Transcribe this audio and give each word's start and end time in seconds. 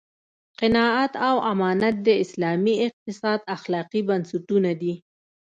قناعت 0.59 1.11
او 1.29 1.35
امانت 1.51 1.95
د 2.07 2.09
اسلامي 2.23 2.73
اقتصاد 2.87 3.39
اخلاقي 3.55 4.01
بنسټونه 4.09 4.71
دي. 4.81 4.93